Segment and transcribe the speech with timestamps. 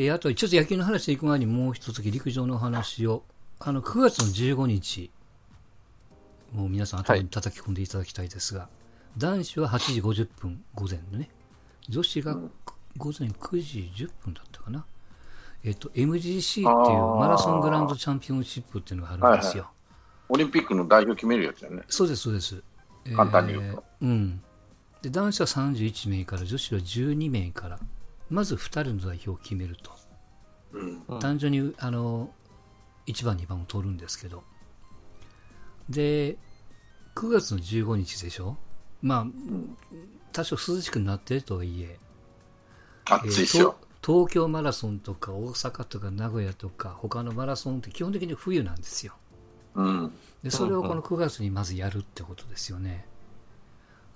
[0.00, 3.22] えーあと、ちょっと野球の話で行く前にもう一つ陸上の話を。
[3.58, 5.10] あの、9月の15日、
[6.54, 8.70] もう皆さん頭に叩き込んでいただきたいですが、
[9.18, 11.28] 男子は8時50分午前のね、
[11.90, 12.34] 女子が
[12.96, 14.86] 午前9時10分だったかな。
[15.64, 19.70] えっ、と、MGC っていうマラソングランドチャンピオンシップっていうのがあるんですよ。
[20.30, 21.82] オリンピックの代表決めるやつやね。
[21.88, 22.62] そうです、そうです。
[23.14, 24.42] 簡単に言うとえーうん。
[25.02, 27.78] で、男子は31名から、女子は12名から、
[28.30, 29.90] まず2人の代表を決めると。
[30.72, 31.02] うん。
[31.08, 32.32] うん単純に、あの、
[33.06, 34.44] 1番、2番を取るんですけど。
[35.88, 36.38] で、
[37.16, 38.56] 9月の15日でしょ？
[39.02, 39.26] まあ、
[40.32, 41.98] 多少涼しくなってるとはいえ、
[43.06, 43.76] 暑いっすよ。
[43.80, 49.12] えーと東京マラソンとか大阪とか名古屋とか他のマラソンって基本的に冬なんですよ。
[49.74, 50.12] うん。
[50.42, 53.06] でそれをこの9月にまずやるってことですよね。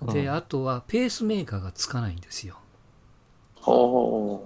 [0.01, 2.57] で、うんあとはペースメーカーがつかないんですよ。
[3.65, 4.45] ほ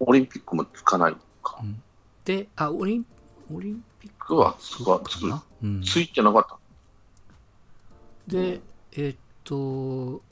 [0.00, 0.04] う。
[0.06, 1.58] オリンピックもつかないか。
[1.62, 1.82] うん
[2.24, 3.06] で、あ、オリン
[3.52, 5.22] オリンピックはつクか、つく。
[5.22, 6.58] かな、うん、ついてなかった。
[8.28, 8.60] で、
[8.92, 10.22] えーっと、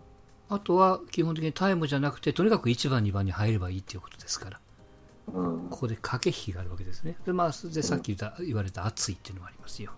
[0.48, 4.60] あとは基本的にタイムじゃなくて、とにかく1番、2番に入ればいいっていうことですから、
[5.32, 5.68] うん。
[5.70, 7.16] ここで駆け引きがあるわけですね。
[7.26, 9.92] で、まあ、でさっき言った言われた暑いっていうのがありますよ。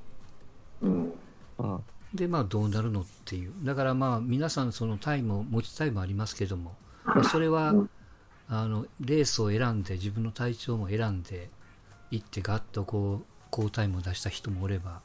[0.82, 1.12] うん。
[1.58, 1.84] うん。
[2.14, 3.52] で、まあ、どうなるのっていう。
[3.62, 7.90] だから、まあ、皆さん、そのタイムを、持ちタイムありますけども、まあそれはうん、
[8.50, 11.50] あの、レースを選んで、自分の体調も選んで、
[12.10, 15.00] 行ってガッとこう、高タイムを出した人もおれば、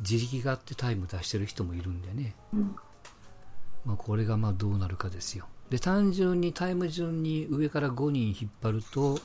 [0.00, 2.34] 自力があってタイムを出してる人もいるんでね。
[2.54, 2.76] うん
[3.84, 5.46] まあ、これがまあどうなるかですよ。
[5.68, 9.18] で、単純にタイム順に上から5人引っ張ると、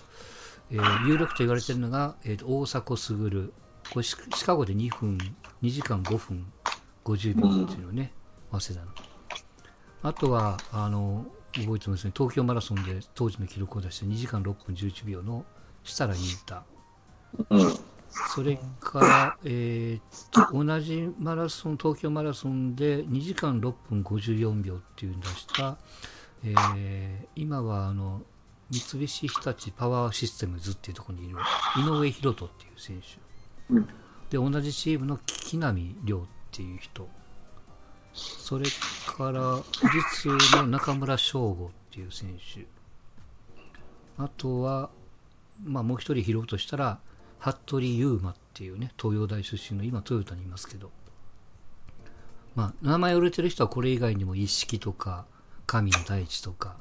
[0.69, 3.53] えー有力と言われているのが、えーと大迫傑、
[3.94, 5.17] これシシカゴで2分、
[5.61, 6.52] 2時間5分
[7.05, 8.11] 50秒っていうのね、
[8.52, 8.92] 早稲田の。
[10.03, 11.25] あとは、あの、
[11.61, 15.45] 覚えてますね、東京マラソンで当時の記録を出して2時間6分11秒の
[15.83, 16.55] 設楽悠太。
[17.49, 17.77] うん。
[18.09, 25.77] それから、えーっと、同じマラソン、東京マラソンで2時間6分54秒っていうのを出した、
[26.43, 28.21] えー今はあの、
[28.71, 31.37] 三菱日立パワーシステムズっていうところにいる
[31.77, 33.73] 井上博人っていう選手。
[33.73, 33.87] うん
[34.30, 35.73] で、同じチームの木浪
[36.04, 36.21] 亮っ
[36.52, 37.08] ていう人。
[38.14, 38.65] それ
[39.17, 42.67] から、富士通の中村翔吾っていう選手。
[44.17, 44.92] あとは、
[45.64, 47.02] まあもう一人拾うとしたら、
[47.39, 50.92] 服部勇馬っていうね、東洋大出身の今トヨタにいますけど、
[52.55, 55.28] まあ名前売れてる人はこれ以外にも一式とか、
[55.66, 56.78] 神の大地とか、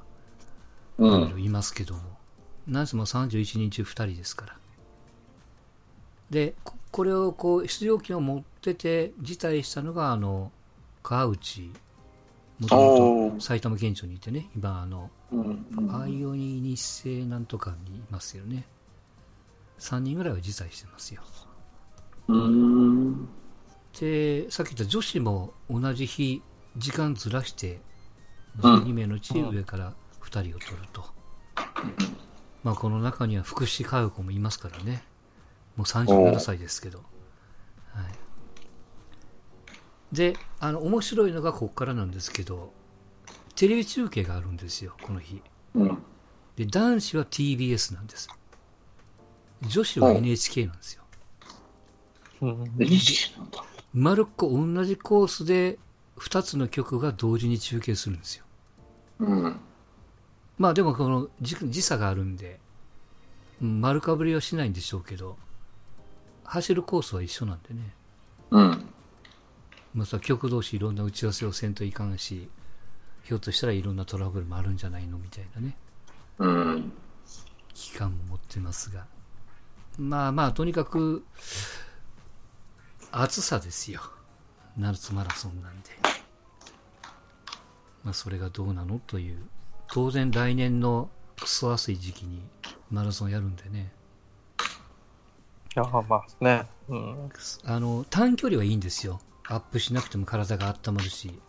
[1.01, 1.11] いうん。
[1.11, 2.19] ろいろいますけども、
[2.67, 4.61] なんせも31人中2人ですから。
[6.31, 10.53] で、ここれをこう、出場権を持ってて辞退したのが、あの、
[11.03, 11.81] 川内、
[12.59, 15.67] もともと埼玉県庁にいてね、今、あの、うん。
[15.91, 18.67] アイオニ日清なんとかにいますよね。
[19.79, 21.23] 3人ぐらいは辞退してますよ。
[22.29, 23.29] うん。
[23.99, 26.43] で、さっき言った女子も同じ日、
[26.77, 27.81] 時間ずらして、うん
[28.59, 29.93] 12名のうち上から
[30.23, 31.05] 2人を取ると。
[32.65, 35.05] まあ、この中には福士加代子もいますからね。
[35.77, 37.01] もう37歳ですけど。
[37.93, 38.26] はい。
[40.13, 42.73] で、あの、面白いのがここからなんですけど、
[43.55, 45.43] テレビ中継があるんですよ、この日。
[45.75, 45.99] うん。
[46.57, 48.29] で、男子は TBS なんです。
[49.63, 51.03] 女子は NHK なんですよ。
[52.43, 52.77] うん。
[52.77, 53.65] で、西なんだ。
[53.95, 55.79] まるっこ同じコースで
[56.19, 58.45] 2つの曲が同時に中継するんですよ。
[59.21, 59.57] うん。
[60.59, 62.61] まあでもこの時時差があるんで、
[63.63, 65.39] うん丸かぶりはしないんでしょうけど、
[66.45, 67.95] 走るコースは一緒なんでね。
[68.51, 68.85] うん。
[69.97, 72.51] まあさ、曲同士いろんな打ち合わせをせんといかんし、
[73.25, 75.75] ひょっとしたらいろんなトラブルもあるんじゃないのみたいなね。
[76.39, 76.93] うん。
[77.73, 79.07] 危機感も持ってますが。
[79.99, 81.25] まあまあ、とにかく、
[83.11, 84.03] 暑さですよ。
[84.77, 85.89] 夏マラソンなんで。
[88.05, 89.39] まあ、それがどうなのという。
[89.89, 91.09] 当然来年の
[91.41, 92.43] クソ暑い時期に
[92.91, 93.91] マラソンやるんでね。
[95.75, 96.67] いや、まあね。
[96.87, 97.31] うん。
[97.65, 99.21] あの、短距離はいいんですよ。
[99.49, 101.41] アップしなくても体が温まるし、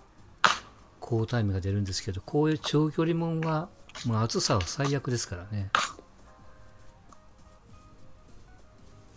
[1.00, 3.70] 高タイムが出るんですけど、こういう長距離もんは、
[4.06, 5.72] もう暑さは最悪ですからね。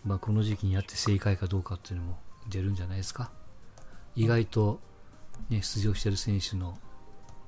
[0.03, 2.19] まあ、この時期にやって正解かどうかっていうのも
[2.49, 3.31] 出るんじゃないですか。
[4.15, 4.79] 意外と、
[5.49, 6.77] ね、出場してる選手の、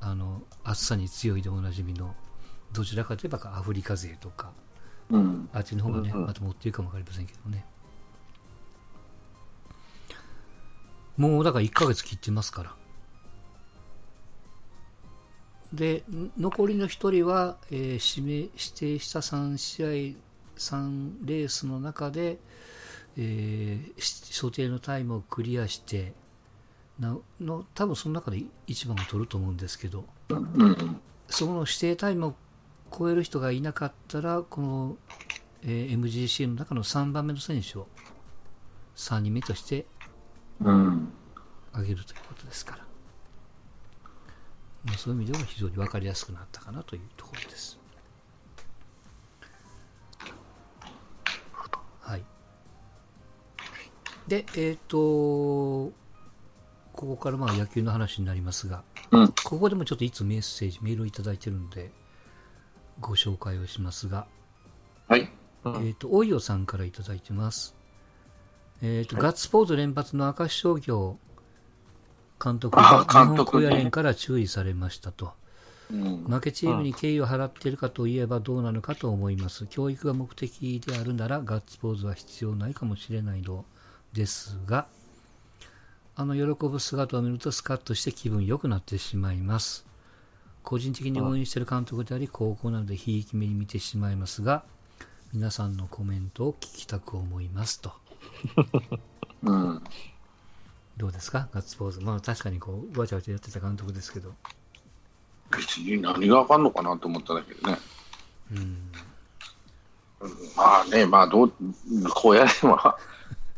[0.02, 2.16] あの、暑さに強いでおなじみの、
[2.74, 4.52] どちらかといえばアフリカ勢とか、
[5.10, 5.50] うん。
[5.52, 7.66] あっちの方がね、また持っているかもわかりませんけどね。
[11.18, 12.76] もうだから1ヶ月切ってますから。
[15.74, 16.04] で、
[16.38, 19.88] 残りの1人は、えー指名指定した3試合、
[20.58, 22.38] 3レースの中で、
[23.18, 26.14] えー所定のタイムをクリアして、
[27.00, 30.06] なの多分その中で1番を取ると思うんですけど、
[31.28, 32.36] その指定タイムを
[32.96, 34.98] 超える人がいなかったら、この、
[35.64, 37.88] えー MGC の中の3番目の選手を
[38.96, 39.88] 3人目として
[40.62, 41.14] うん。
[41.72, 42.86] 挙げるということですから、
[44.86, 47.80] まあ、そういう意味では非常に分かりやすくなったかなというところです。
[52.02, 52.24] はい。
[54.28, 55.94] で、えっ、と、こ
[56.94, 59.28] こからまあ野球の話になりますが、うん。
[59.44, 61.92] ここでもちょっといつメッセージ、メールをいただいてるので、
[63.00, 64.28] ご紹介をしますが、
[65.08, 65.32] はい。
[65.64, 67.76] うんえっ、と、おいよさんからいただいてます。
[68.86, 71.18] えっ、と、ガッツポーズ連発の明石商業
[72.44, 75.32] 監督が日本高野連から注意されましたと。
[75.90, 76.26] うん。
[76.26, 79.68] 負けチームに敬意を払っているかといえばどうなのかと思います。
[79.68, 83.64] 教育が目的であるならガッツポーズは必要ないかもしれないの
[84.12, 84.88] ですが、
[86.18, 89.86] あの喜ぶ姿を見るとスカッとして気分良くなってしまいます。
[90.62, 94.66] 個人的に応援している監督であり、高校なのでひいき目に見てしまいますが、
[95.32, 98.03] 皆さんのコメントを聞きたく思いますと。
[99.44, 99.84] うん。
[100.98, 101.48] どうですか？
[101.54, 102.02] ガッツポーズ。
[102.02, 104.34] まあ確かにこう、わちゃわちゃやってた監督ですけど。
[105.52, 107.78] 別に何がわかんのかなと思ったんだけどね。
[108.52, 108.78] うん。
[110.56, 111.54] まあね、まあどう、
[112.14, 112.98] こうやれんは、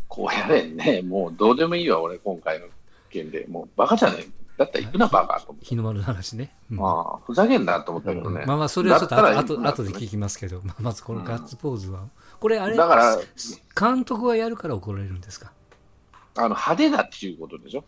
[0.07, 2.67] こうやれんね、もうどうでもいいわ、俺、今回の
[3.09, 3.45] 件で。
[3.47, 4.27] もうバカじゃねえ。
[4.57, 5.65] だったら行くな、バカと思って。
[5.65, 6.55] 日の丸の話ね。
[6.71, 8.45] うんああ、ふざけんなと思ったけどね。
[8.45, 12.03] まあまあ、それはちょっとだたら後で聞きますけど、まあ、まずこのガッツポーズは、
[12.39, 13.17] これあれ、だから、
[13.79, 15.51] 監督がやるから怒られるんですか、
[16.35, 17.83] あの派手だっていうことでしょ？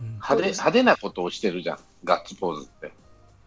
[0.00, 2.92] うん派手派手なことをしてるじゃん、ガッツポーズって。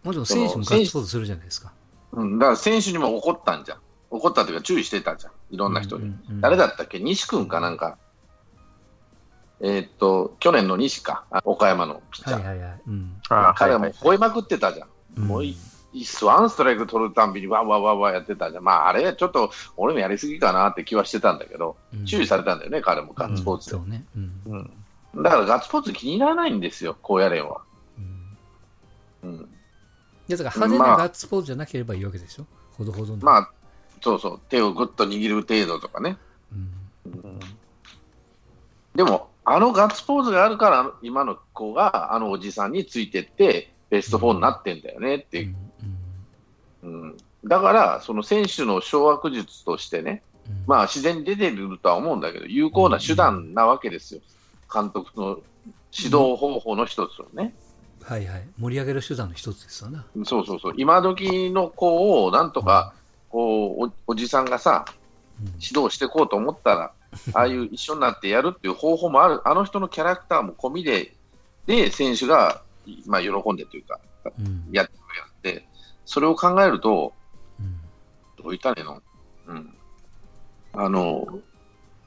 [0.02, 1.72] もちろん選手もガッツポーズするじゃないですか。
[2.12, 3.78] うん、だから選手にも怒ったんじゃん。
[4.10, 6.02] 怒ったというか注意してたじゃん、いろんな人に。
[6.02, 6.98] うんうんうん誰だったっけ？
[6.98, 7.96] 西君かなんか。
[9.62, 12.34] えーっと、去年の西か、あ岡山のピッチャー。
[12.34, 12.80] はいはいはい。
[12.86, 14.88] うんあ彼もう吠えまくってたじゃん。
[15.18, 15.44] うんもう
[16.22, 18.64] ワンストライク取るたんびにわーわーわーわーやってたじゃん。
[18.64, 23.76] まあ、あれ、ちょっと俺もやりすぎかなって気はしてたんだけど、うん注意されたんだよね、彼もガッツポーズで。
[23.76, 24.04] うんそうね。
[24.16, 24.70] うん
[25.14, 25.22] うん。
[25.22, 27.60] だからガッツポーズ気にならないんですよ、高野連は。
[29.22, 29.40] うんうん。
[29.40, 29.46] い
[30.28, 32.46] やだから派手なまあガッツポーズじゃなければいいわけでしょ、
[32.78, 33.24] ほどほどの。
[33.24, 33.50] まあ、
[34.00, 36.16] そうそう、手をぐっと握る程度とかね。
[36.52, 37.40] うんうん
[38.94, 45.56] でも、あのガッツポーズがあるから、今の子があのおじさんについてって、ベスト4になってんだよねっていう。
[46.82, 54.20] うん、だから、その選手の掌握術としてね、うんまあ自然に出てるとは思うんだけど、有効な手段なわけですよ。
[54.72, 55.40] 監督の
[55.92, 57.54] 指導方法の一つをね。
[58.02, 58.48] はいはい。
[58.58, 60.04] 盛り上げる手段の一つですわな。
[60.24, 60.74] そうそうそう。
[60.76, 62.94] 今時の子をなんとか、
[63.28, 65.00] こう、おおじさんがさ、うん
[65.58, 66.92] 指導していこうと思ったら、
[67.34, 71.14] ああいう一緒になってやるっていう方法もある、あの人のキャラクターも込みで、
[71.66, 72.62] で、選手が、
[73.06, 74.00] まあ、喜んでというか、
[74.38, 74.92] うんやって
[75.46, 75.68] やって、
[76.04, 77.14] それを考えると、
[77.58, 77.80] うん
[78.36, 79.02] どう言ったらいいの？
[79.48, 79.74] うん。
[80.72, 81.40] あの、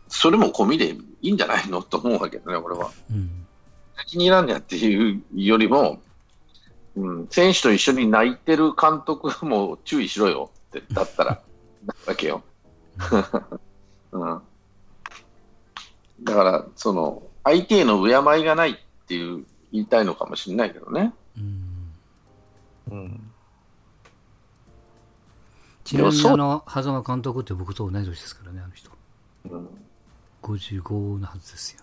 [0.08, 1.82] それも込みでいいんじゃないの？
[1.84, 2.90] と思うわけだね、俺は。
[3.12, 3.46] うん
[4.08, 6.02] 気に入らんねやっていうよりも、
[6.96, 11.42] うん、選手と一緒に泣いてる監督も注意しろよって、だったら、
[11.86, 12.44] なわけよ。
[14.12, 14.42] うん。
[16.23, 18.75] だから、その、相手への敬いがないっ
[19.07, 21.13] ていう、言いたいのかもしれないけどね。
[21.37, 21.73] うん
[22.92, 23.31] うん。
[25.83, 28.92] ちなみにあの、狭間監督って僕と同い年ですからね、あの人。
[29.49, 29.68] うん。
[30.42, 31.81] 55のはずですよ。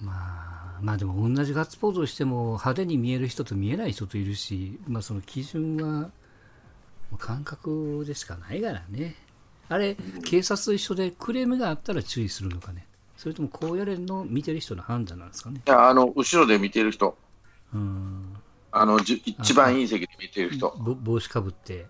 [0.00, 6.10] まあ、まあでも同じガッツポーズをしても派手に見える人と見えない人といるし、まあその基準は
[7.18, 9.14] 感覚でしかないからね。
[9.70, 12.86] あれ、警察と一緒でクレームがあったら注意するのかね。
[13.16, 15.60] それとも高野連の見てる人の判断なんですかね。
[15.64, 17.16] いや、あの、後ろで見てる人、
[17.72, 18.36] うん。
[18.72, 21.86] あの、じゅ一番いい席で見てる人、ぼ帽子かぶって。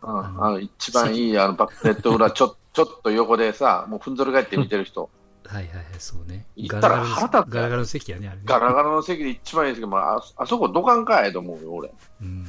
[0.00, 5.10] うん、あの一番いいあのバックネット裏、ちょ ちょっと横でさ、もうふんぞり返って見てる人、
[5.44, 6.46] はいはいはい、そうね。
[6.56, 8.42] 言ったら腹立つガラガラの席やね、あれね。
[8.44, 11.92] ガラガラの席で一番いいですけど、まあ、ああそこどかんかいと思うよ、俺。
[12.22, 12.46] うん。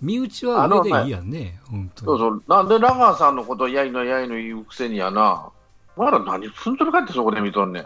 [0.00, 2.06] 身内は上でいいやんね、本当に。
[2.06, 5.50] そうそう、なんでラガーさんのことやいのやいの言うくせにやな、
[5.96, 7.84] まだ何ふんぞり返ってそこで見とんねん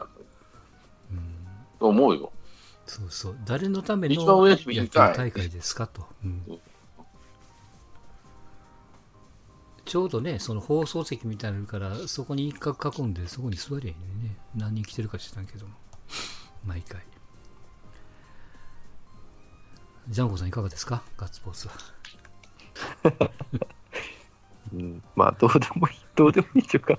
[1.79, 2.33] と思うよ。
[2.87, 3.37] そうそう。
[3.45, 6.07] 誰のための野球大会ですかと。
[6.25, 6.61] うん
[9.87, 14.37] ちょうどね、その放送席みたいなのあるから、そこに一角囲んで、そこに座りゃいいのにね。
[14.55, 15.73] 何人来てるか知らんけども。
[16.65, 17.01] 毎回。
[20.09, 21.03] ジャンコさんいかがですか？
[21.17, 21.69] ガッツポーズ。
[21.69, 21.75] は。
[24.73, 26.99] うん、まあ、どうでもいい、どうでもいいというか、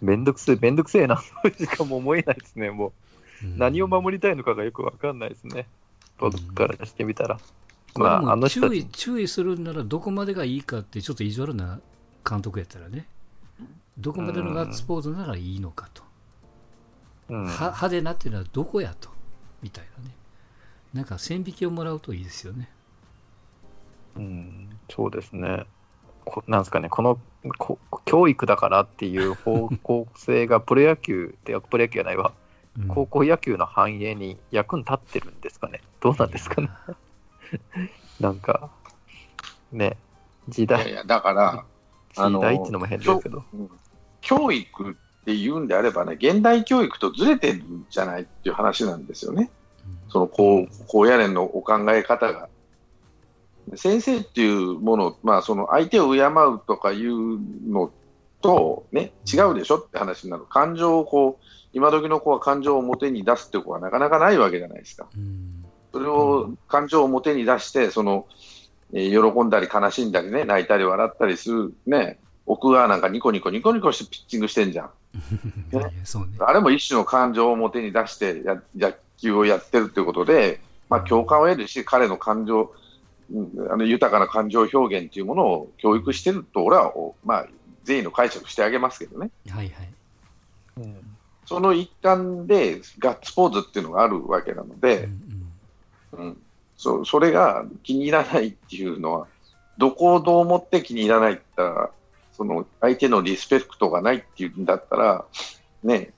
[0.00, 2.92] めんどくせえ、めんどくせえな、としかも思えないですね、も
[3.42, 3.46] う。
[3.46, 3.58] うん。
[3.58, 5.68] 何を守りたいのかがよくわかんないですね。
[6.18, 7.38] 僕からしてみたら。
[7.94, 11.80] まあ、これもあの注意ち、注意するんならどこまでがいいかってちょっと意地悪な
[12.28, 13.06] 監督やったらね。
[13.96, 16.02] どこまでのガッツポーズならいいのかと、
[17.28, 17.44] うん。
[17.44, 19.08] は派手なっていうのはどこやと。
[19.62, 20.14] みたいなね
[20.94, 22.68] なんか線引きをもらうといいですよね
[24.16, 25.64] うん、そうですね。
[26.24, 27.18] こなんですかね、この
[27.56, 32.32] こ教育だからっていう方向性がプロ野球って、プロ野球じゃないわ、
[32.78, 35.80] うん高校野球の繁栄に役に立ってるんですかね。
[36.00, 36.68] どうなんですかね。
[38.20, 38.70] なんか、
[39.72, 39.96] ね、
[40.48, 41.64] 時代、いやいや、だから、
[42.16, 43.44] あの時代っていうのも変ですけど。
[43.52, 43.70] うん
[44.20, 49.50] 教育っていうんであればね、現代教育とずれてるんじゃないっていう話なんですよね。
[50.08, 52.48] うんその高高野連のお考え方が。
[53.76, 57.38] 先生っていうもの、まあ、その相手を敬うとかいう
[57.70, 57.92] の
[58.40, 60.44] と、ね、違うでしょって話になる。
[60.46, 65.06] 感情をこう、今時の子は感情を表に出すって子はなかなかないわけじゃないですか。
[65.14, 68.26] うんそれを感情を表に出して、その、
[68.92, 74.90] えー喜んだり悲しんだりね、泣いたり笑ったりするね、奥側なんかニコニコニコニコしてピッチングしてんじゃん。
[75.72, 82.72] いやいやそうねあれも一種の感情を表に出してや野球をやってるということで、まあ、共感を得るし、彼の感情、
[83.32, 87.46] うんあの豊かな感情表現というものを教育してると、俺は、おまあ、
[87.84, 89.30] 全員の解釈してあげますけどね。
[89.50, 89.88] はいはい。
[90.78, 95.08] うんその一環でガッツポーズっていうのがあるわけなのうんで、
[96.12, 96.36] うん、
[96.76, 99.26] そそれが気に入らないっていうのは、
[99.78, 101.90] どこをどう思って気に入らないって言ったら、
[102.32, 105.24] その相手のリスペクトがないっていうんだったら、
[105.82, 106.10] ね、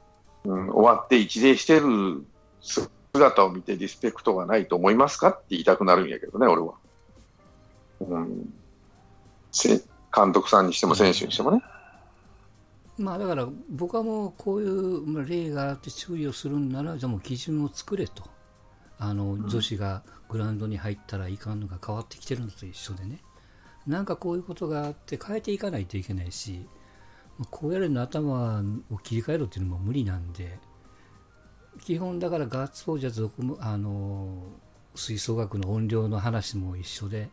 [0.44, 2.24] うん、終わって一礼してる
[2.60, 6.74] 姿を見てリスペクトがないと思いますかって言いたくなるんやけどね、俺は。
[8.00, 8.54] うん、
[10.14, 11.62] 監督さんにしても選手にしてもね。
[12.98, 18.24] まあだから僕はもうこういう例があって注意をするんならじゃあもう基準を作れと
[18.98, 23.20] あの女子がグラウンドに入ったらいかんのが変わってきてるのと一緒でね
[23.86, 26.66] なんかこういうことがあって変えていかないといけないし
[27.50, 30.58] こうやれの頭を切り替えろっていうのも無理なんで
[31.82, 34.42] 基本だからガッツポーズはどこもあの
[34.94, 37.28] 吹奏楽の音量の話も一緒で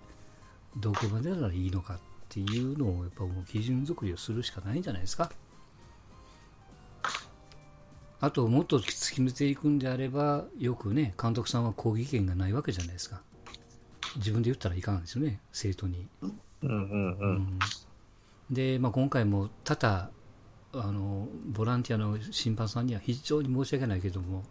[0.77, 5.32] どこまでならいいのかっていうのをやっぱもう基準作りをするしかないんじゃないですか。
[8.20, 13.22] あともっと突き詰めていくんであればよくね監督さんは抗議権がないわけじゃないですか
[14.15, 17.17] 自分で言ったらいかんですよね生徒に、うんうんう。
[17.20, 17.60] うんん
[18.50, 20.10] で、まあ、今回も多々
[20.74, 24.43] あのボランティアの審判さんには非常に申し訳ないけども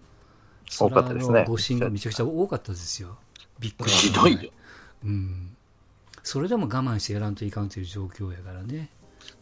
[0.79, 1.45] 多かったですね。
[1.47, 3.17] 誤審がめちゃくちゃ多かったですよ。
[3.59, 3.91] びっくり。
[3.91, 4.51] ひどいよ。
[5.05, 5.57] うん、
[6.23, 8.91] それでも我慢してやらんといかんという状況やからね、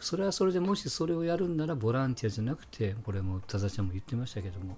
[0.01, 4.77] それはそれでもしそれをやるんならボランティアじゃなくて、これも田田ちゃんも言ってましたけども、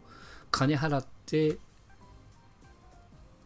[0.50, 1.58] 金払って、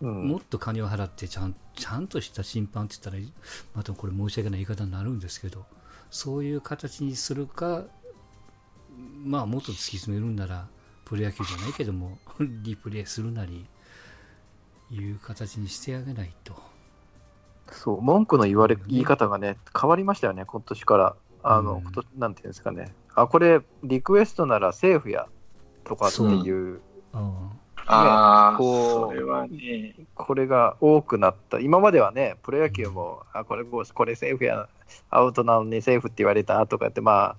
[0.01, 0.29] うん。
[0.29, 3.33] もっと金を払ってちゃん、ちゃんとした審判って言ったら、
[3.75, 5.67] またこれ申し訳ない言い方になるんですけど、
[6.11, 7.85] そういう形にするか、
[9.25, 10.69] まあもっと突き詰めるんなら、
[11.05, 12.19] プロ野球じゃないけども、
[12.63, 13.67] リプレイするなり、
[14.91, 16.55] いう形にしてあげないと。
[17.71, 21.17] そう、文句の言われ、言い方がね、変わりましたよね、今年から。
[21.43, 22.95] あの、うん今年なんていうんですかね。
[23.15, 25.27] あ、これ、リクエストならセーフや、
[25.85, 26.81] とかっていう、
[27.87, 29.95] ああ、こうそれはね。
[30.15, 31.59] これが多くなった。
[31.59, 34.69] 今まではね、プロ野球も、あ、これ、これセーフや、
[35.09, 37.37] アウトなのにセーフって言われたとかって、まうんあ、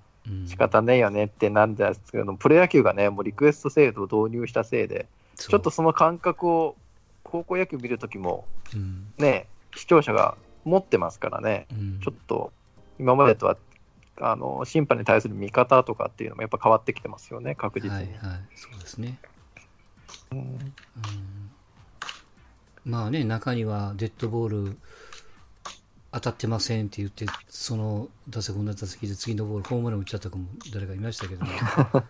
[0.47, 6.75] 仕方ねえよねってなんですけど、プロ野球がね、もうリクエスト制度を導入したせいで、ちょっとその感覚を、
[7.23, 9.11] 高校野球見るときも、うん。
[9.17, 11.99] ね、視聴者が持ってますからね、うん。
[12.01, 12.51] ちょっと
[12.99, 13.57] 今までとは
[14.19, 17.95] あの審判に対する見方とかっていうのもやっぱ変わってきてますよね、確実に。
[17.95, 18.11] はいはい、
[18.55, 19.19] そうですね。
[20.31, 20.37] うん。
[20.39, 20.59] うん。
[22.85, 24.77] まあね、中にはデッドボール
[26.13, 31.51] 当たってませんって言って、その打席、こんな打席で次のボール、ホームラン打っちゃった子も誰かいましたけども、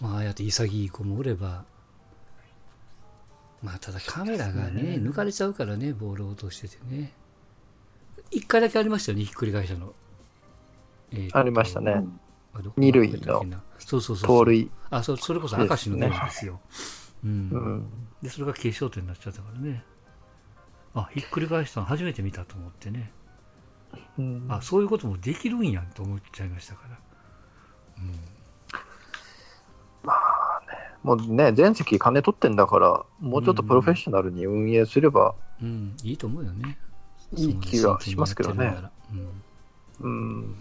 [0.00, 1.64] まあ、ああやって潔い子もおれば、
[3.62, 7.12] まあ、ただカメラがね、抜かれちゃうからね、ボールを落としててね。
[8.30, 9.92] 一回だけありましたよね、ひっくり返したの。
[11.10, 12.04] えーとありましたね。
[12.76, 13.44] 二塁の
[13.78, 14.26] そうそうそう。
[14.28, 14.70] 盗塁。
[14.90, 16.60] あ、そそれこそ明石のゴールですよ。
[17.24, 17.86] うんうん
[18.22, 19.84] で、それが決勝点になっちゃったからね。
[20.94, 23.12] あ、ひっくり返したの初めて見たと思ってね。
[24.18, 26.82] うんあ、そういうこともできるんやんと思っちゃいましたか
[30.04, 30.12] ら。
[31.02, 36.78] もうね、全席金取ってんだから、もうちょっとプロフェッショナルに運営すればうん、いいと思うよね。
[37.36, 38.76] いい気がしますけどね。
[40.00, 40.52] うん。
[40.52, 40.54] っ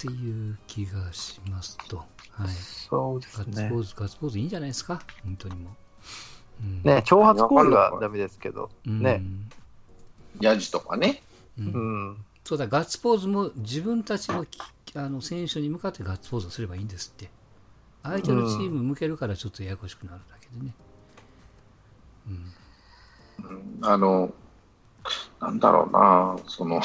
[0.00, 1.98] ていう気がしますと。
[2.30, 2.48] はい。
[2.48, 3.76] そうですねガッツポ。
[3.76, 5.00] ーズ、ガッツポーズいいんじゃないですか？
[5.24, 5.72] 本当にもう。
[6.60, 9.22] うん、ね、挑発行為はダメですけど、うんね。
[10.40, 11.22] ヤジとかね。
[11.58, 11.68] うんう
[12.12, 12.24] ん。
[12.44, 14.58] そうだ、ガッツポーズも自分たちのき
[14.94, 17.30] あの選手に向かってガッツポーズをすればいいんですって。
[18.02, 20.74] 相手のチーム向けるからちょっとややこしくなるだけでね。
[22.28, 22.30] う
[23.44, 23.78] ん。
[23.82, 24.32] あの、
[25.40, 26.80] なんだろうな、その、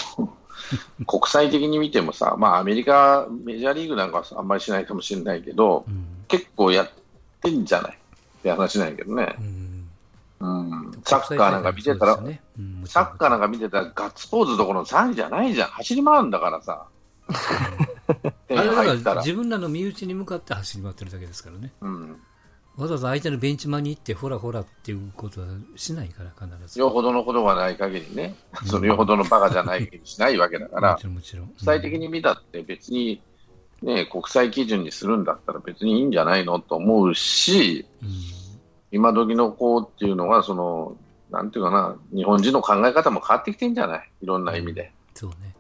[1.08, 6.06] 国際的に見てもさ、まあアメリカ、メジャーリーグなんかはあんまりしないかもしれないけど、うん。
[6.28, 6.90] 結構やっ
[7.42, 7.98] てんじゃない？
[8.40, 9.42] って話なんやけどねう。
[9.44, 9.90] ん。
[10.40, 10.48] う
[10.90, 11.02] ん。
[11.04, 15.70] サッカーなんか見てたら、ねうんサッカーなんか見てたらガッツポーズどころの騒ぎじゃないじゃん。
[15.70, 16.86] 走り回るんだからさ。
[18.48, 19.04] 点 あれだ。
[19.04, 21.74] から自分らの身内に向かって走り回ってるだけですからね。
[21.82, 22.22] うん。
[22.78, 26.80] わざわざ相手のベンチ前に行って、ほらほらっていうことはしないから、必ず。
[26.80, 31.48] よほどのことがない限りね、そのよほどのバカじゃない限りしないわけだからもち、ろん、もちろん。
[31.48, 33.20] 国際的に見たって別に、
[33.82, 38.10] ね、国際基準にするんだったら別にいいんじゃないのと思うし、うん。
[38.92, 40.96] 今時の子っていうのは、その、
[41.30, 44.10] なんていうかな、日本人の考え方も変わってきてんじゃない？
[44.22, 44.92] いろんな意味で。
[45.14, 45.56] そうね。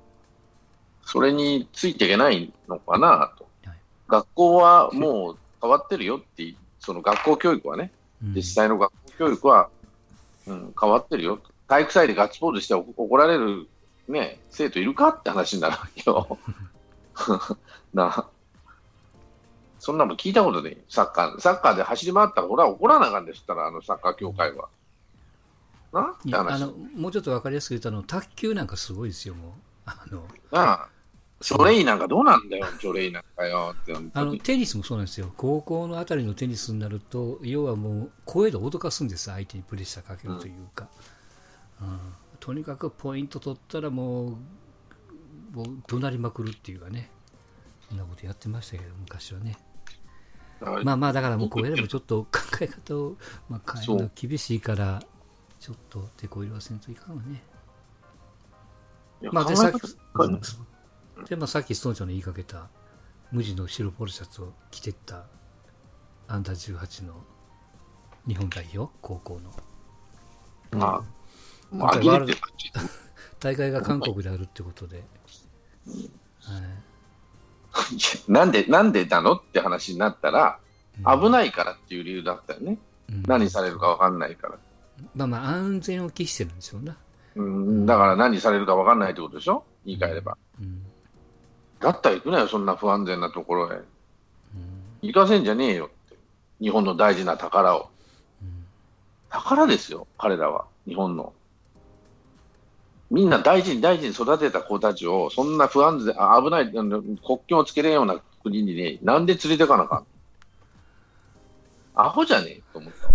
[1.05, 3.45] それについていけないのかなと。
[3.65, 7.91] はい学校はもう変わってるよって、その学校教育はね、
[8.24, 9.69] うん実際の学校教育は、
[10.47, 11.39] うん、変わってるよ。
[11.67, 13.67] 体育祭でガッツポーズして怒られる、
[14.07, 16.38] ね、生徒いるかって話になるわけよ。
[17.93, 18.29] な
[19.79, 20.77] そんなの聞いたことない。
[20.89, 24.69] サッカー、サッカーで走り回ったら、俺は怒らなあかんですったら、あのサッカー協会は。
[25.93, 26.01] な？
[26.01, 26.63] って話。
[26.63, 29.51] あのもうちょっと分かりやすく言うとあの、卓球なんかすごいですよ、もう。
[29.86, 30.89] あのなあ、
[31.39, 33.95] ジョレイなんかどうなんだよ、ジョレイなんかよって。
[34.13, 40.88] あのにテニスもそうなんですよ、高校のあたりのテニスになると、要はもう声で脅かすんです、相手にプレッシャーかけるというか、
[41.81, 42.00] うん
[42.39, 44.38] とにかくポイント取ったらもう、
[45.51, 47.10] もう怒鳴りまくるっていうかね、
[47.90, 49.57] そんなことやってましたけど、昔はね。
[50.83, 53.16] まあまあ、だからもうこうやればちょっと考え方を、
[53.48, 55.01] まあ、変えるの厳しいから、
[55.60, 57.44] ちょっと手こ入れはせんといかんわね。
[59.31, 62.70] まあ、でさっ方き、でまあ、さっきストーンちゃんの言いかけた、
[63.31, 65.25] 無地の白ポロシャツを着てった
[66.27, 67.24] アンダー18の
[68.27, 69.51] 日本代表、高校の。
[70.79, 71.03] ま
[71.72, 72.40] あ、もう呆れてる
[73.39, 74.97] 大会が韓国であるってことで。
[74.97, 75.05] はい
[78.27, 80.59] なんで、なんでなのって話になったら、
[81.00, 82.79] うん危ないからっていう理由だったよね。
[83.09, 84.57] うん何されるかわかんないから。
[85.15, 86.97] まあまあ、安全を期してるんでしょうな。
[87.35, 89.63] うん、だから何されるかわかんないってことでしょ？
[89.85, 90.37] 言い換えれば。
[90.59, 90.83] うん
[91.79, 93.75] だったら行くなよ、そんな不安全なところへ。
[93.75, 93.83] うん
[95.03, 96.17] 行かせんじゃねえよって。
[96.59, 97.89] 日本の大事な宝を。
[98.41, 98.65] うん
[99.29, 100.65] 宝ですよ、彼らは。
[100.87, 101.33] 日本の。
[103.09, 110.05] みんな大事に大事に育てた子たちを、そんな不安全、あ危ない、あの国境をつけれんような国にね、なんで連れてかなあかん
[111.96, 113.13] アホじゃねえと思ったわ。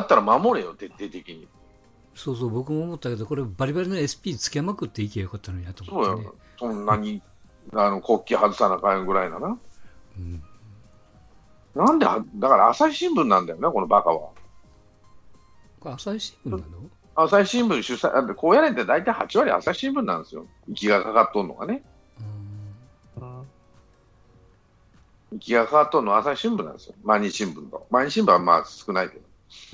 [0.00, 1.48] だったら守れよ、徹底的に。
[2.14, 6.34] そうそう、僕も思ったけど、これバリバリの SP つけまくっていけばよかったのになとそう思ってねよ。。
[6.58, 7.22] そんなに、
[7.74, 9.58] あの、国旗外さなあかんぐらいなな。
[10.18, 10.42] うん
[11.74, 14.30] なんでは、だから朝日新聞なんだよね、このバカは。
[15.78, 16.62] これ朝日新聞なの？
[17.16, 20.46] 朝日新聞主催、だってこうやれんって大体8割朝日新聞なんですよ。
[20.68, 21.82] 行きがかかっとんのがね。
[23.18, 23.46] うん
[25.32, 26.94] 行きがかかっとんのは朝日新聞なんですよ。
[27.02, 27.86] 毎日新聞と。
[27.90, 29.20] 毎日新聞はまあ少ないけど。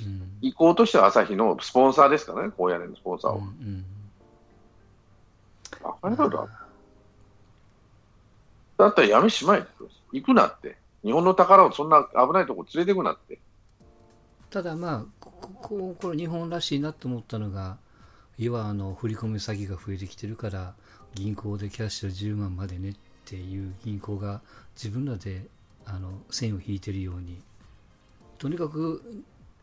[0.07, 3.37] うん意向としては朝日のスポンサーですからね、こうやれんのスポンサーを。
[3.37, 3.85] うんうん
[5.83, 6.49] バカ野郎だ。
[8.79, 9.67] だったらやめしまえ。
[10.13, 10.77] 行くなって。
[11.05, 13.41] 日本の宝をそんな危ないとこ連れてくなって。
[14.51, 17.77] ただまあ、こここれ日本らしいなと思ったのが、
[18.39, 20.75] 要はあの振り込み詐欺が増えてきてるから、
[21.15, 24.41] 銀行でキャッシュ10万までねっていう銀行が
[24.77, 25.47] 自分らで
[25.85, 27.41] あの線を引いてるように、
[28.39, 29.03] とにかく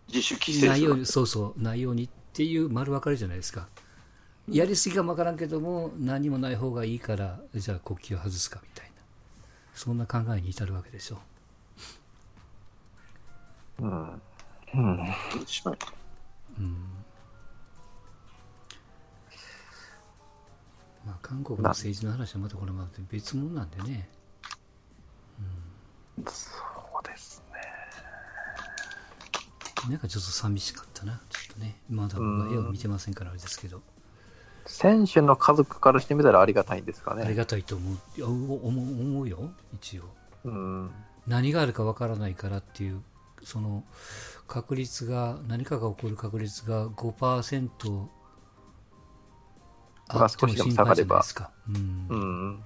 [0.09, 3.67] 自主規制ないように、そうそう、ないようにっていう丸分かりじゃないですか。
[4.49, 9.01] やりすぎかもわからんけども、何もない方がいいから、じゃあ国旗を外すかみたいな、
[9.73, 11.19] そんな考えに至るわけでしょ
[13.79, 14.21] うん。
[14.73, 14.93] うん。
[14.93, 15.07] う。
[16.59, 17.05] うん。
[21.05, 24.09] まあ、韓国の政治の話はまたこれまた別物なんでね。
[26.27, 26.51] そ
[27.01, 27.59] うですね。
[29.89, 31.77] なんかちょっと寂しかったな、ちょっとね。
[31.89, 33.81] まだ僕は絵を見てませんからあれですけど、
[34.65, 37.23] 選手の家族からしてみたらありがたいんですかね。
[37.23, 40.03] ありがたいと思う思う思うよ、一応。
[40.43, 40.91] うん。
[41.27, 43.01] 何があるかわからないからっていう
[43.43, 43.83] その
[44.47, 48.07] 確率が何かが起こる確率が5%
[50.13, 51.51] まあ少しでも下がれば心配じゃないですか。
[51.69, 52.55] うんうん。
[52.55, 52.59] っ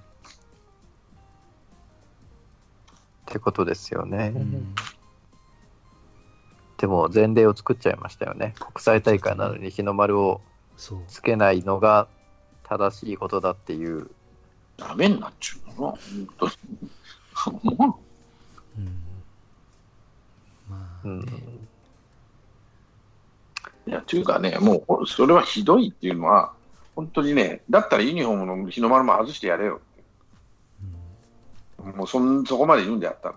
[3.26, 4.32] てことですよね。
[4.34, 4.74] うん
[6.76, 8.54] でも前例を作っちゃいましたよね。
[8.58, 10.42] 国際大会なのに日の丸を。
[11.08, 12.08] つけないのが
[12.64, 14.10] 正しいことだっていう。
[14.76, 15.98] ダメになっちゃうの
[18.76, 19.13] うんまあ、
[21.04, 21.20] うん。
[21.20, 21.24] う
[23.86, 26.52] いや、というかね、もう、それはひどいっていうのは、
[26.96, 29.80] 本当にね、だったらユニフォームの日の丸も外してやれよ
[31.82, 31.96] って。
[31.96, 33.34] もうそんそこまで言うんであったら、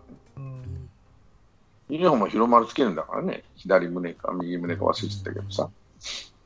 [1.89, 5.69] ユニフォームは日の丸つけるんだからね、左胸か右胸か忘れちゃったけどさ、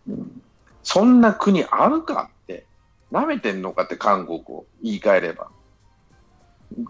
[0.08, 0.42] うん、
[0.84, 2.66] そんな国あるかって、
[3.12, 5.50] 舐めてんのかって、韓国を言い換えれば。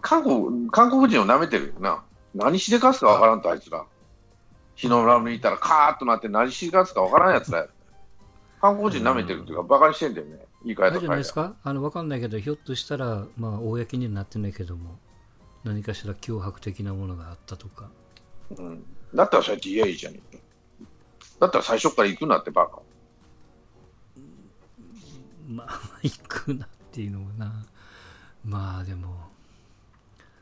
[0.00, 2.04] 韓国韓国人を舐めてるよな。
[2.34, 3.84] 何しでかすかわからんと、あいつら。
[4.74, 7.68] 日の丸にいたらカーッとなって何しでかすかわからんやつだよ。
[8.60, 10.38] 韓国人舐めてるっていうか、バカにしてんだよね。
[10.64, 11.54] 言い換えたあれじゃないですか？
[11.64, 14.98] あの、わかんないけど、ひょっとしたら、まあ、公にはなってないけども、
[15.64, 17.90] 何かしら脅迫的なものがあったとか。
[18.56, 18.84] うん。
[19.14, 20.42] だったらそうやって言えばいいじゃねえか。
[21.40, 22.80] だったら最初から行くなってバカ。
[25.48, 27.64] まあ、 行くなっていうのもな。
[28.44, 29.28] まあ、でも、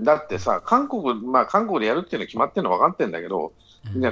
[0.00, 3.52] だってさ、韓国、まあ韓国でやるっていうのは決まってるの分かってんだけど、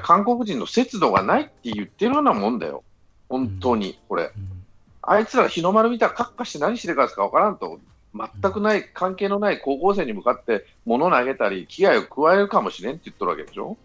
[0.03, 2.83] 韓国人の節度がないって言ってるようなもんだよ。
[3.29, 4.25] 本当に、これ。
[4.25, 4.59] うん
[5.01, 7.81] あいつら日の丸見たらカッカして何してかすか分からんと、
[8.15, 13.79] 全くない、関係のない高校生に向かって物投げたり、危害を加えるかもしれんって言ってるわけでしょ？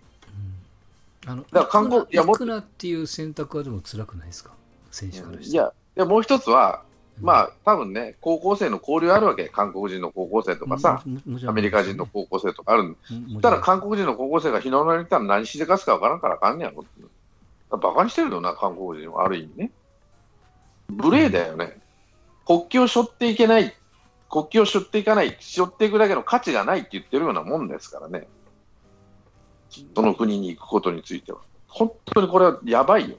[1.26, 4.52] うんあの、から韓国いやもっな行くなっていう選択はでも辛くないですか？
[4.92, 5.50] 選手からして。
[5.52, 11.04] いや、でもう一つは、うん、まあ多分ね、高校生の交流あるわけ、韓国人の高校生とかさ、
[11.48, 12.98] アメリカ人の高校生とかある
[13.42, 17.14] たら韓国人の高校生が日の丸にいたら何しでかすか分からんからあかんねやろって。
[17.78, 19.72] バカにしてるよな、韓国人は、ある意味ね。
[20.90, 21.80] 無礼だよね。
[22.46, 23.74] 国旗を背負っていけない、
[24.30, 28.28] 国旗を背負っていかない、背負っていくだけの価値がないって言ってるようなもんですからね。
[29.96, 31.40] その国に行くことについては。
[31.68, 33.18] 本当にこれはやばいよ。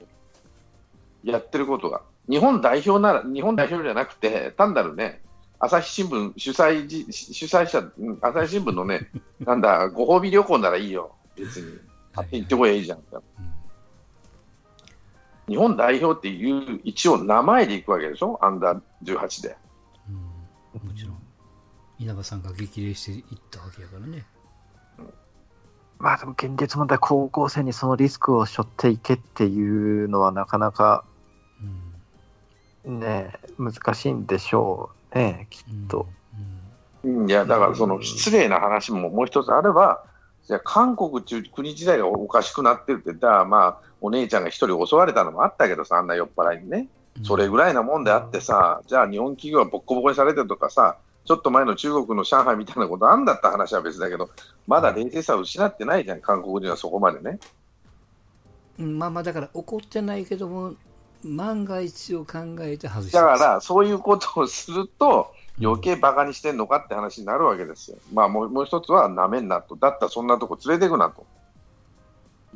[1.23, 2.01] やってることが。
[2.29, 5.21] 日本代表なら、日本代表じゃなくて、単なるね、
[5.59, 9.09] 朝日新聞主催じ主催者、うん朝日新聞のね、
[9.39, 11.79] なんだ、ご褒美旅行ならいいよ、別に。
[12.15, 12.99] 勝手に行ってこいゃいいじゃん。
[12.99, 13.21] うん
[15.47, 19.55] 日本代表っていう、一応名前で行くわけでしょ、アンダー18で。
[20.09, 21.17] うんもちろん。
[21.99, 24.25] 稲葉さんが激励していったわけやからね。
[25.99, 31.14] まあでも現実問題、高校生にそのリスクを背負っていけっていうのはなかなかうん
[32.85, 36.07] ね、難しいんでしょうね、きっと。
[37.03, 40.03] うんいや、だからその失礼な話ももう一つあれば、
[40.47, 46.77] じゃあ韓国っていう国自体がおかしくなってるって、だからまあ、お姉ちゃんが一人襲われたのもあったけどさ、あんな酔っ払いにね。
[46.79, 54.29] うんそれぐらいなもんであってさ、じゃあ日本企業はボッコボコにされてるとかさ、ちょっと前の中国の上海みたいなことあんだった話は別だけど、
[54.67, 57.39] まだ冷静さを失ってないじゃん、韓国人はそこまでね。
[58.79, 60.73] うんまあまあだから怒ってないけども
[61.25, 67.97] 万が一を考えて外してだから、そういうことをすると、余計バカにしてんのかって話になるわけですよ。
[68.13, 69.75] まあもうもう一つは、なめんなと。
[69.75, 71.25] だったらそんなとこ連れてくなと。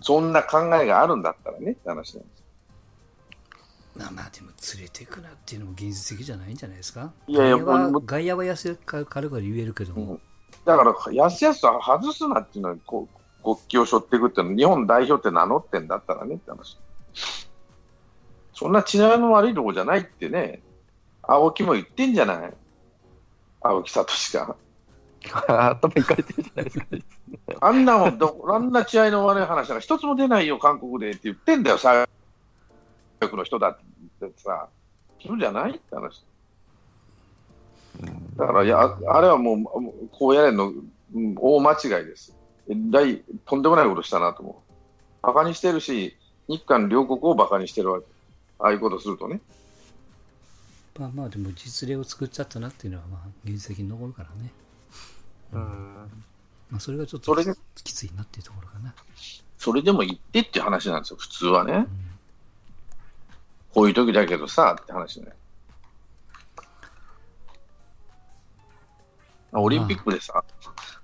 [0.02, 2.44] そんな考えがあるんだったらねって話なんです。
[3.96, 10.22] まあまあでも連れていくなっていうのも現実的じゃないんじゃないですかいやいや外野はもう外野は安か軽々言えるけども、うん
[10.66, 16.78] だから、やすやすと外すなっていうのは、こう国旗を背負っていくっていうのは、日本代表って名乗ってんだったらねって話。
[18.60, 20.62] そんな違いの悪いとこじゃないってね、
[21.24, 22.54] 青木も言ってんじゃない？
[23.62, 24.58] 青木聡が。
[25.72, 26.86] 頭いかれてるじゃないですか。
[27.62, 32.06] あんなもんど、あんな血合いの悪い話が一つも出ないよ、韓国でって言ってんだよ、最
[33.22, 33.78] 悪の人だっ
[34.20, 34.68] てさ。
[35.26, 36.26] そうじゃないって話。
[38.36, 40.74] だから、いや、ああれはもう、こうやれんの、
[41.16, 42.36] うん大間違いです。
[42.70, 44.62] えらい、とんでもないことしたなと思
[45.24, 45.26] う。
[45.26, 46.18] バカにしてるし、
[46.50, 48.06] 日韓両国をバカにしてるわけ。
[48.60, 49.42] ああいうことするとね。
[50.98, 54.52] まあまあでも実例を作っちゃったなっていうのはまあ現実的に残るからね、
[55.54, 55.96] うん
[56.70, 58.94] まあ、それがちょっとそれできついなっていうところかな、
[59.58, 61.74] それでも言ってっていう話なんですよ、普通はね。
[61.74, 61.88] うん
[63.74, 65.28] こういう時だけどさ、って話ね。
[69.52, 70.44] オリンピックでさ、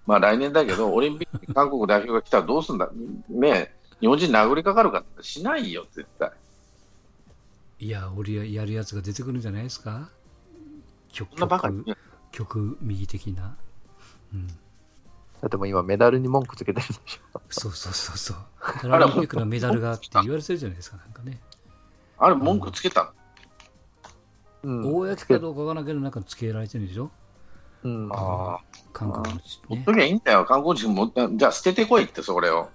[0.05, 2.89] まあ来年だけど、オリンピックに韓国代表が来たらどうすんだ、
[3.29, 6.31] ねえ日本人殴りかかるかってしないよ、絶対。
[7.79, 10.09] いや俺ややるやつが出てくるんじゃないですか？
[11.11, 11.97] 極そんなバカに極
[12.31, 13.55] 極右的な、
[14.33, 14.53] うん、だ
[15.47, 17.41] ってもう今メダルに文句つけてるでしょ。
[17.49, 18.37] そうそうそうそう。
[18.81, 21.39] パラリンピックのメダルがって言われてるじゃないですか、なんかね。
[22.17, 23.13] あれ、文句つけた
[24.63, 24.93] の、うん。
[24.93, 27.09] 公かどうかわからんけど、なんかつけられてるんでしょ？
[27.83, 28.09] うん。
[28.11, 28.61] ああ。
[28.91, 29.93] 韓国の地ねほっと。
[29.93, 31.11] きゃいいんだよ、観光地も。
[31.35, 32.69] じゃあ捨ててこいって、それを。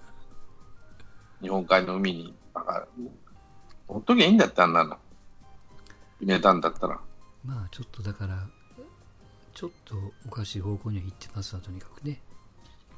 [1.41, 2.35] 日本海の海に。
[2.55, 2.87] だから
[3.91, 4.97] ほっときゃいいんだって、あんなの。
[6.19, 6.97] 決めたんだったら。
[7.45, 8.47] まあ、ちょっとだから、
[9.53, 12.21] ちょっとおかしい方向には行ってますわ、とにかくね。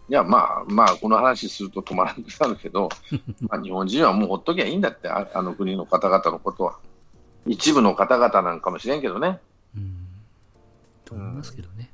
[0.07, 2.89] いや、まあ、まあ、この話すると止まらなくなるけど、
[3.41, 6.77] まあ、日本人はもうほっときゃいいんだって、ああの国の方々のことは。
[7.47, 9.39] 一部の方々なんかもしれんけどね。
[9.75, 10.07] うん。
[11.05, 11.91] と思いますけどね。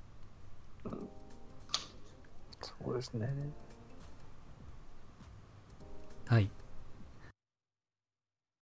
[2.62, 3.34] そうですね。
[6.28, 6.50] はい。